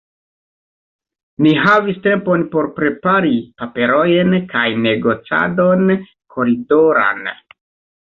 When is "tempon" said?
2.07-2.47